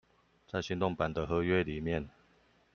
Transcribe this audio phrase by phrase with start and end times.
[0.47, 2.09] 在行動版的合約裡面